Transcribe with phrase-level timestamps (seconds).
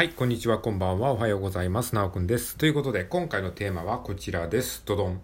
[0.00, 1.94] はい、こんにちは、こんばんは、おはようございます。
[1.94, 2.56] なおくんです。
[2.56, 4.82] ということで、今回のテーマはこちらです。
[4.86, 5.20] どどん。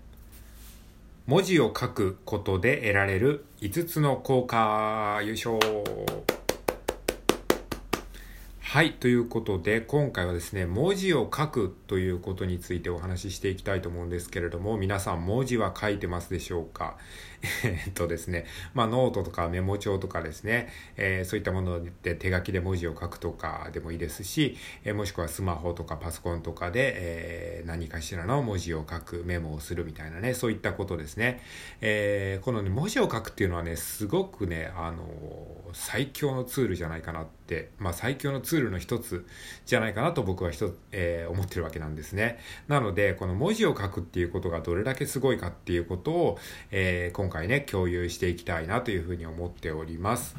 [1.26, 5.22] 文字を書くことで得られる5つの効果。
[5.24, 5.56] 優勝。
[8.68, 8.94] はい。
[8.94, 16.98] ということで、今回はですね、文字を書くということについてお話ししていきたいと思うんですけれども、皆さん文字は書いてますでしょうか？
[17.62, 18.44] えっとですね、
[18.74, 31.40] まあ、ノートとかメモ帳とかですね、えー、そういったもので手書きで文字を書くとかでもいいですし、えー、もしくはスマホとかパソコンとかで、えー、何かしらの文字を書く、メモをするみたいなね、そういったことですね。
[31.80, 37.28] えこのね、文字を書くっていうのはね、すごくね、あの最強のツールじゃないかな、
[37.78, 39.26] まあ、最強のツールの一つ
[39.64, 42.38] じゃないかなと僕は一つ、えー、思ってるわけなんですね。
[42.68, 46.38] なので、この文字を書くっていうことがどれだけすごいかっていうことを、
[46.70, 50.36] えー、今回ね、共有していきたいなというふうに思っております。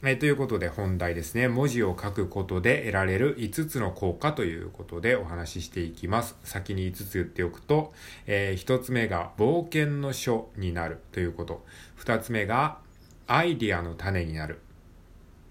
[0.00, 1.48] えー、ということで本題ですね。
[1.48, 6.36] 文字を書くことで得られる5つの効果ということでお話ししていきます。
[6.44, 7.92] 先に5つ言っておくと、
[8.26, 11.64] えー、1つ目が冒険の書になるということ。
[11.98, 12.78] 2つ目が
[13.26, 14.60] アイディアの種になる。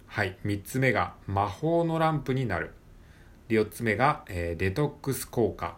[0.07, 0.37] はい。
[0.45, 2.71] 3つ目が魔法のランプになる。
[3.49, 5.77] 4つ目が、えー、デトックス効果。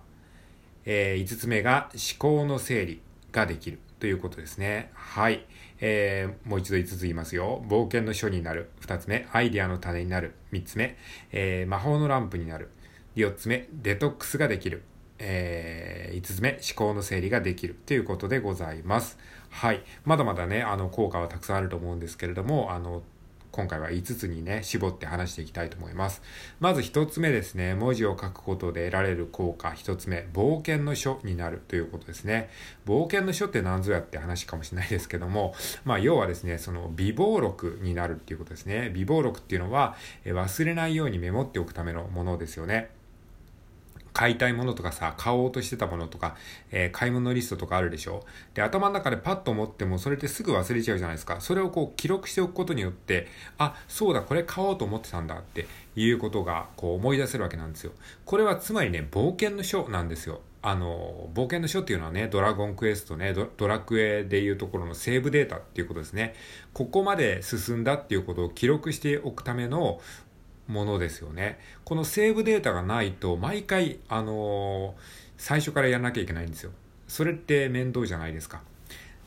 [0.85, 4.91] えー、5つ目が思考の整理ができるということですね。
[4.93, 5.45] はい。
[5.81, 7.63] えー、もう一度5つ言いますよ。
[7.67, 8.69] 冒険の書になる。
[8.81, 10.35] 2つ目、アイデアの種になる。
[10.51, 10.97] 3つ目、
[11.31, 12.69] えー、魔法のランプになる。
[13.15, 14.83] 4つ目、デトックスができる。
[15.19, 19.17] えー、5つ目、思考の整理ができるということでございます。
[19.49, 19.83] はい。
[20.05, 23.03] まだまだね、あの、効果はたくさんあると思うんですけれども、あの、
[23.51, 26.21] 今回は5つにね、絞って話していきたいと思います。
[26.59, 29.69] まず1つ目ですね、文字を書くことで得られる効果。
[29.69, 32.49] 1つ目、冒険の書になるということですね。
[32.85, 38.91] 冒険の書って何ぞやって話かもしれないですけども、 まあ要はですね、その微暴録になるっていうことですね。
[38.93, 42.98] 微暴録っていうのは、忘れないようにメモっておくためのものですよね。
[44.19, 46.35] 買いたいものとかさ、買おうとしてたものとか、
[46.71, 48.25] えー、買い物リストとかあるでしょ？
[48.53, 51.39] で、頭の中でパッと思っても、それってすぐ忘れちゃうじゃないですか。
[51.39, 53.27] それをこう記録しておくことによって、
[53.57, 57.93] あ、そうだ、これ買おうと思ってたんだっていうことが、こう思い出せるわけなんですよ。
[58.25, 60.41] これはつまりね、冒険の書なんですよ。
[60.61, 66.35] あの、冒険の書っていうのはね、ドラゴンクエストね、ドラクエでいうところのセーブデータっていうことですね。
[66.73, 70.01] ここまで進んだっていうことを記録しておくための、
[70.69, 71.59] ものですよね。
[71.83, 75.01] このセーブデータがないと、毎回、あのー、
[75.37, 76.71] 最初からやらなきゃいけないんですよ。
[77.07, 78.61] それって面倒じゃないですか。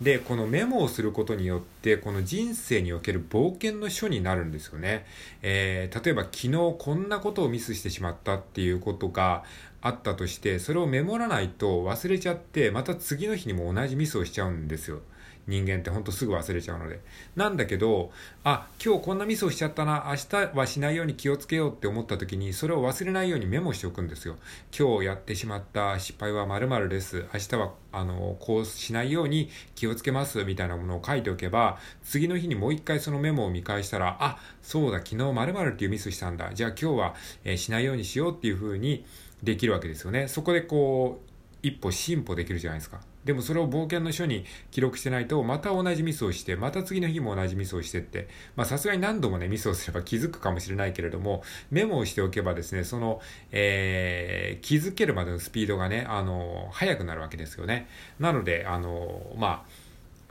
[0.00, 5.04] で、このメモをすることによって、この人生における冒険の書になるんですよね。
[5.42, 9.44] えー、例えば昨日こんなことをミスしてしまったっていうことが
[9.81, 15.02] あったとして、それをメモらないと忘れちゃって、また次の日にも同じミスをしちゃうんですよ。
[15.47, 17.00] 人間ってほんとすぐ忘れちゃうので。
[17.34, 18.12] なんだけど、
[18.44, 24.36] あ、今日こんなミスをしちゃったな、明日はしないように気をつけようって思った時に、それを忘れないようにメモしておくんですよ。
[24.76, 27.25] 今日やってしまった失敗は〇〇です。
[27.34, 36.52] 明日は、あの、こうしないように気をつけます、みたいなものを書いておけば、次の日にもう一回そのメモを見返したら、あ、そうだ、昨日〇〇っていうミスしたんだ。
[36.54, 37.14] じゃあ今日は、
[37.44, 39.04] えー、しないようにしようっていう風に
[39.42, 40.28] できるわけですよね。
[40.28, 41.32] そこでこう、
[41.62, 43.00] 一歩進歩できるじゃないですか。
[43.25, 57.88] でもそれを冒険の書に記録してないと、また同じミスをして、また次の日も同じミスをしてって、まあさすがに何度もね、ミスをすれば気づくかもしれないけれども、メモをしておけばですね、その、えー、気づけるまでのスピードがね、あの、速くなるわけですよね。
[58.19, 59.81] なので、あの、まあ、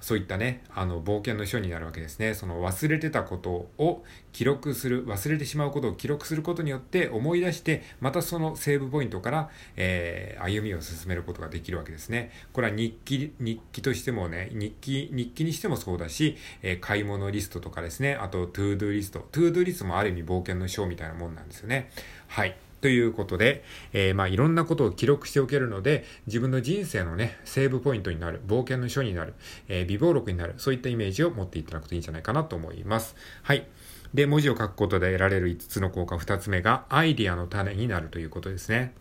[0.02, 2.34] そういったね、あの、冒険の書になるわけですね。
[2.34, 4.04] その忘れてたことを
[4.34, 12.32] 記録する、忘れてしまうことを記録することによって思い出して、またそのセーブポイントから、えー、歩みを進めることができるわけですね。
[12.52, 19.28] これは日記、日記としてもね、日記、日記にしてもそうだし、えー、買い物リストとかですね、あと、トゥードゥリスト。
[19.32, 21.92] トゥードゥリストもある意味冒険の書みたいなもんなんですよね。
[22.28, 22.56] はい。
[22.82, 29.36] ということで、えー、まあいろんなことを記録しておけるので、自分の人生のね、セーブポイントになる、冒険の書になる、
[29.68, 33.16] えー、微暴録になる、そういったイメージを持っていただくといいんじゃないかなと思います。
[33.44, 33.68] はい。
[34.14, 38.94] で、文字を書くことで得られる5つの効果、2つ目がアイディアの種になるということですね。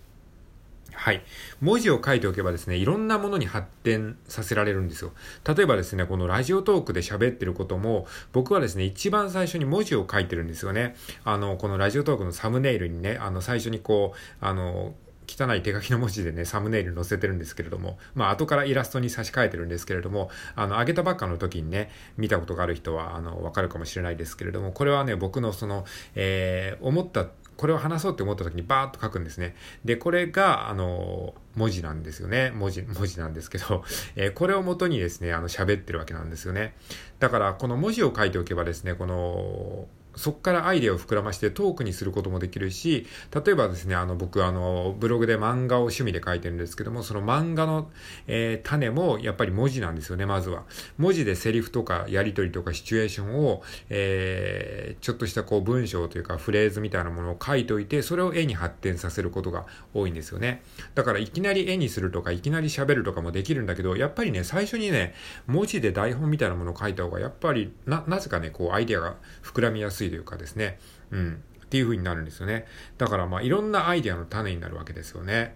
[0.94, 1.22] はい。
[1.60, 5.12] 文字を書いておけばですね、いろんなものに発展させられるんですよ。
[5.46, 10.96] 例えばですね、このラジオトークで喋ってることも、僕はですね、一番最初に文字を書いてるんですよね。
[11.24, 14.94] あの、このラジオトークのサムネイルにね、あの、最初にこう、あの、
[15.30, 25.84] 汚い手書きの文字でね、サムネイル載せてるんですけれども、まあ、後からイラストに差し替えてるんですけれども、あの、上げたばっかの時にね、見たことがある人は、あの、わかるかもしれないですけれども、これはね、僕のその、
[26.16, 27.26] えー、思った
[27.60, 29.54] これを話そうって思った時にバーッと書くんですね。
[29.84, 32.52] で、これが、あの、文字なんですよね。
[32.52, 33.84] 文字、文字なんですけど、
[34.16, 36.74] えー、これを元にですね、あの、喋ってるわけなんですよね。
[37.18, 43.06] だから、この文字を書いておけばですね、この、そこからアイデアを膨らましてトークにすることもできるし、
[43.44, 47.90] 例えばですね、あの、僕、あの、ブログで漫画を趣味で書いてるんですけども、その漫画の、
[48.26, 50.64] えー、種もやっぱり文字なんですよね、まずは。
[50.98, 60.62] 文字でセリフとかやりとりとかシチュエーションを、えー、ちょっとしたこう文章というかフレーズみたいなものを書いておいて、それを絵に発展させることが多いんですよね。
[60.94, 65.14] だからいきなり絵にするとか、いきなり喋るとかもできるんだけど、やっぱりね、最初にね、
[65.46, 70.78] 文字で台本みたいなものを書いた方が、やっぱり、な、なぜかね、こうアイデアが膨らみやすいすいというかですね、
[71.10, 72.66] うん、っていう風になるんですよね。
[72.98, 75.54] だからまあいろんなアイデアの種になるわけですよね。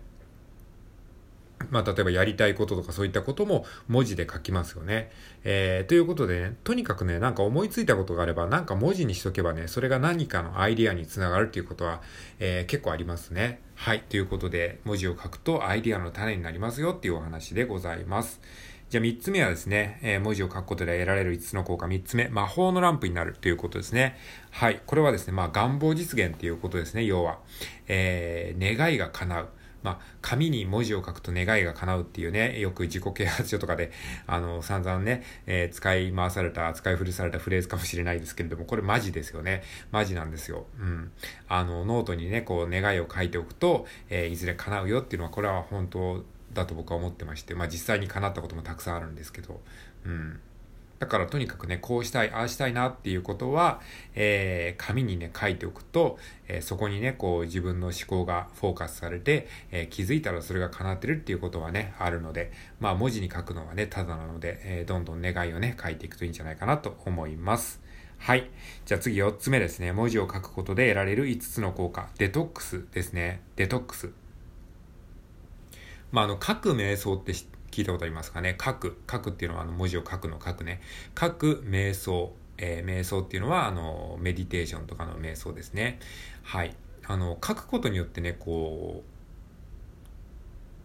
[1.71, 5.11] まあ、例えばやりたいこととかそういったことも文字で書きますよね。
[5.45, 12.03] えー、ということでね、とにかくね、なんか思いついたことがあれば、なんか文字にしとけばね、それが何かのアイデアにつながるっていうことは、
[12.39, 13.61] えー、結構ありますね。
[13.77, 14.01] はい。
[14.01, 18.41] ということで、文字を書くとアイデアの種になりますよっていうお話でございます。
[18.91, 21.87] じゃあ3つ目はですね、えー、文字を書くことで得られる5つの効果。
[21.87, 24.17] 3つ目、魔法のランプになるということですね。
[24.51, 24.81] はい。
[24.87, 27.39] これはですね、まあ願望実現っていうことですね、要は。
[27.89, 29.49] えー、願いが叶う。
[29.85, 33.93] まあ、紙に文字を書くと願いが叶うっていうね、よく自己啓発書とかで、
[34.27, 39.63] あの、散々ね、えー、使い回された、使い古されたフレーズかもしれないですけれども、これマジですよね。
[39.93, 40.65] マジなんですよ。
[40.81, 41.13] うん。
[41.49, 46.25] あの、ノートにね、こう、願いを書いておくと、えー、いずれ叶うよっていうのは、これは本当
[46.55, 49.61] だと僕は思ってまして、まあ実際に叶ったこともたくさんあるんですけど、
[50.07, 50.41] うん。
[50.99, 53.81] だからとにかくね、こうしたい、ああしたいなっていうことは、
[54.15, 56.19] えー、紙にね、書いておくと、
[56.49, 67.83] えー、そこにね、こう自分の思考がフォーカスされて、えー、気づいたらそれが叶ってるっていうことはね、あるので、まあ文字に書くのはね、ただなので、えどんどん願いをね、書いていくといいんじゃないかなと思います。
[68.19, 68.49] はい。
[68.87, 69.93] じゃあ次4つ目ですね。
[69.93, 72.09] 文字を書くことで得られる5つの効果。
[72.17, 73.43] デトックスですね。
[73.57, 74.13] デトックス。
[76.15, 78.57] まあ、あの、書く瞑想って聞いたことありますかね？
[78.65, 79.03] 書く。
[79.11, 80.81] 書くっていうのはあの文字を書くの書くね。
[81.19, 82.33] 書く瞑想。
[82.57, 85.99] えー、瞑想っていうのはあのメディテーションとかの瞑想ですね。
[86.45, 86.77] はい。
[87.05, 89.03] あの、書くことによってね、こ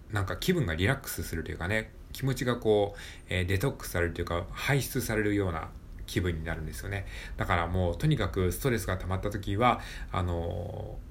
[0.09, 2.99] う、なんか気分がリラックスするというかね、気持ちがこう、
[3.29, 5.69] えー、デトックスされるというか、排出されるような
[6.07, 7.05] 気分になるんですよね。
[7.37, 9.79] だからもうとにかくストレスが溜まった時は、
[10.11, 11.08] あのー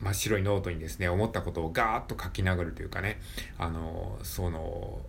[0.00, 3.20] 真っ白いノートにですね、思ったことをガーッと書き殴るというかね、
[3.58, 5.00] あの、その、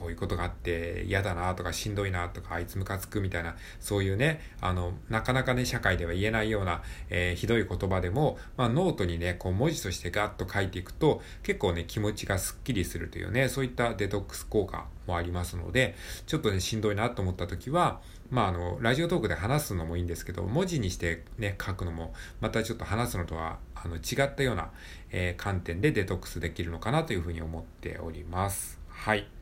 [0.00, 15.94] こういうことがあって嫌だなとかしんどいなとかあいつムカつくみたいなそういうねあのなかなかね社会では言えないような、えー、ひどい言葉でも、まあ、ノートにねこう文字としてガッと書いていくと結構ね気持ちがすっきりするというねそういったデトックス効果もありますので
[16.26, 18.00] ちょっとねしんどいなと思った時は
[18.30, 24.70] まああのラジオトークで話すのもいいんですけど文字にしてね書くのもまたちょっと話すのとはあの違ったような、
[25.10, 28.78] えー、観点でデトックスできるのかなというふうに思っております。
[28.88, 29.39] はい。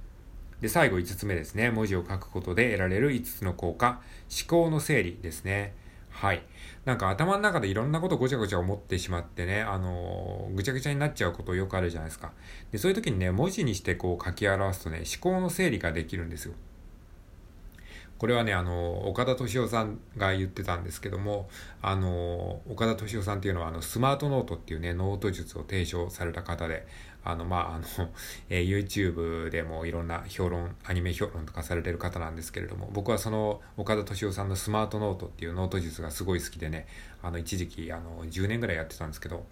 [0.61, 1.71] で、最後5つ目ですね。
[1.71, 4.01] 文字を書くことで得られる5つの効果。
[4.31, 5.75] 思考の整理ですね。
[6.11, 6.43] はい。
[6.85, 12.33] なんか頭の中でいろんなことごちゃごちゃ思ってしまってね、あのー、ぐちゃぐちゃになっちゃうことよくあるじゃないですか。
[12.73, 16.55] で、そういう時にね、文字にしてこう書き表すとね、思考の整理ができるんですよ。
[18.19, 21.49] これはね、あの、岡田斗司夫さんが言ってたんですけども、
[21.81, 26.85] あの、岡田斗司夫さんっていうのは、あの、スマートノートっていうね、ノート術を提唱された方で、
[27.23, 27.85] あの、まあ、あの、
[28.49, 36.87] えー、YouTube でもいろんな評論、アニメ評論とかされてる方なんですけれども、僕はその岡田斗司夫さんのスマートノートっていうノート術がすごい好きでね、
[37.23, 39.47] あの、一時期、あの、10年ぐらいやってたんですけど、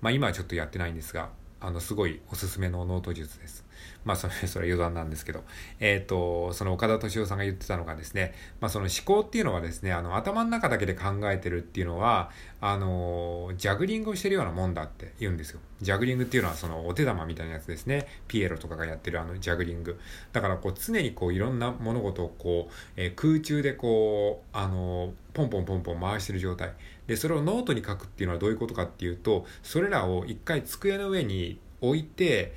[0.00, 3.64] まあ、今はちょっとやってないんですが、あの、すごいおすすめのノート術です。
[4.04, 5.44] まあそれ、 それは余談なんですけど、
[5.80, 15.60] えっ、ー、と、その岡田斗司夫さんが言ってたのがですね、まあその思考っていうのはですね、あの頭の中だけで考えてるっていうのは、あの、ジャグリングをしてるようなもんだって言うんですよ。
[15.80, 18.06] ジャグリングっていうのはそのお手玉みたいなやつですね。
[18.26, 19.98] ピエロとかがやってるあのジャグリング。
[20.32, 26.72] だからこう常にこういろんな物事をこう、えー、空中でこう、あの、ポンポンポンポン回してる状態。
[27.06, 32.54] で、それをノートに書くっていうのはどういうことかっていうと、それらを一回机の上に置いて、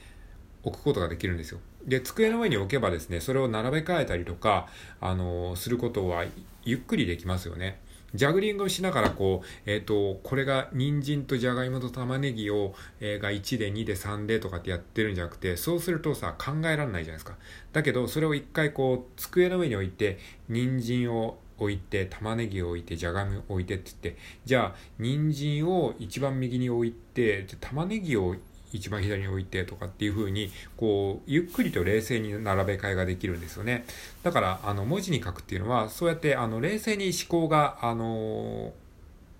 [0.67, 1.59] 置くことができるんですよ。
[1.86, 4.67] で、机の上に置けばですね、それを並べ替えたりとか、
[5.00, 6.25] あの、することは
[6.63, 7.79] ゆっくりできますよね。
[8.13, 17.36] ジャグリングをしながらこう、えっ、ー、と、これが人参とじゃがいもと玉ねぎを、えー、が1で2で3でとかってやってるんじゃなくて、そうするとさ、考えられないじゃないですか。
[17.74, 20.19] だけど、それを一回こう、机の上に置いて、
[20.50, 28.36] 人参を置いて、玉ねぎを置いて、じゃがいも置いてって言って、じゃあ、人参を一番右に置いて、玉ねぎを
[28.74, 33.86] 一番左に置いてとかっていう風に、こう、ゆっくりと冷静に並べ替えができるんですよね。
[34.24, 38.74] だから、あの、文字に書くっていうのは、そうやって、あの、冷静に思考が、あの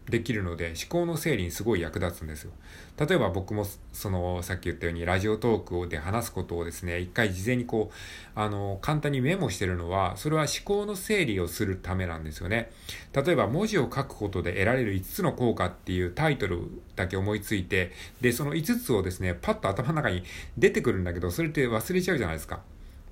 [0.10, 2.52] できるので思考の整理にすごい役立つんですよ。
[2.98, 12.72] 例えば僕もそのさっき言ったようにラジオトークで話すことをですね、一回事前にこう、あの、簡単にメモしてるのは、それは思考の整理をするためなんですよね。
[13.14, 16.60] 例えば文字を書くことで得られる5つの効果っていうタイトル
[16.96, 20.24] だけ思いついて、で、その5つをですね、パッと頭の中に
[20.58, 22.62] 出てくるんだけど、それって忘れちゃうじゃないですか。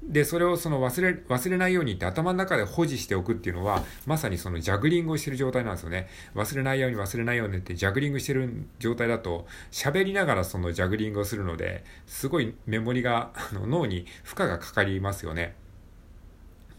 [0.03, 6.07] で、それをその忘れ、忘れないようにって頭の中で保持しておくっていうのは、まさにそのジャグリングをしてる状態なんですよね。
[6.35, 15.55] 忘れないように忘れないようにってジャグリングしてる状態だと、喋りながらそのジャグリングをするので、すごいメモリが、あの脳に負荷がかかりますよね。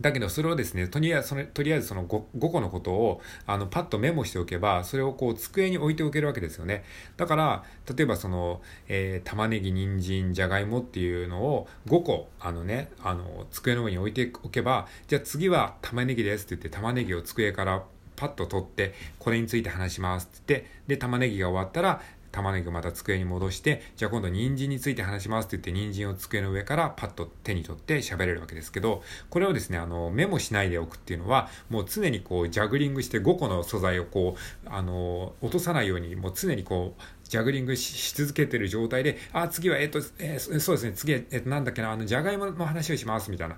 [0.00, 6.84] だけどそれをですね、とりあえずそのとりあえずその 5, 5個のことをあのパッとメモしておけば、それをこう机に置いておけるわけですよね。
[7.16, 17.84] だから、例えばその、えー、玉ねぎ、人参、じゃがいもっていうのを5個、あのね、あの、机の上に置いておけば、じゃあ次は玉ねぎですって言って玉ねぎを机から
[18.16, 22.02] パッと取って、これについて話しますって言って、で、玉ねぎが終わったら、
[22.36, 43.56] 玉ねぎまた机に戻して、じゃあ今度人参について話しますって言って人参を机の上からパッと手に取って喋れるわけですけど、これをですね、あの、メモしないでおくっていうのは、もう常にこう、ジャグリングして5個の素材をこう、あの、落とさないように、もう常にこう、ジャグリングし続けてる状態で、あ、次は、えっ、と、えー、そうですね、次は、えっ、と、なんだっけな、あの、じゃがいもの話をします、みたいな。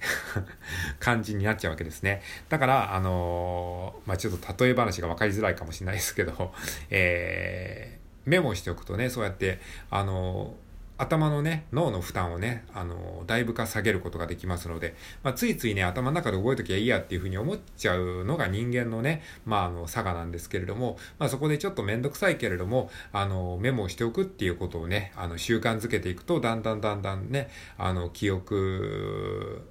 [1.00, 2.22] 感じになっちゃうわけですね。
[2.48, 6.52] だから、あのー、まあ、ちょっと例え話が分かりづらいかもしれないですけど、
[6.90, 7.97] えー、
[8.28, 9.58] メモしておくとね、そうやって、
[9.90, 10.54] あの、
[10.98, 29.64] 頭のね、脳の負担をね、あの、だいぶか下げることができますので、まあ、ついついね、頭の中で覚えときゃいいやっていうふうに思っちゃうのが人間のね、まあ、あの、差がなんですけれども、まあ、そこでちょっとめんどくさいけれども、あの、メモをしておくっていうことをね、あの、習慣づけていくと、だんだんだんだんね、あの、記憶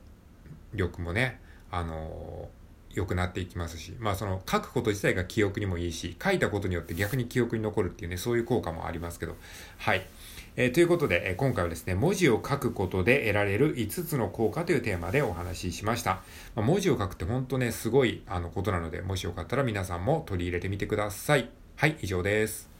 [0.74, 2.48] 力もね、あの、
[2.94, 9.36] 良くなっていきますし、まあその書くこと自体が記憶にもいいし、書いたことによって逆に記憶に残るっていうね、そういう効果もありますけど、
[9.78, 10.06] はい。
[10.60, 16.22] えー、ということで、えー、今回はですね、文字を書くことで得られる5つの効果というテーマでお話ししました。
[16.56, 21.50] まあ、文字を書くって本当ね、すごいあのことなので、もしよかったら皆さんも取り入れてみてください。
[21.76, 22.77] はい、以上です。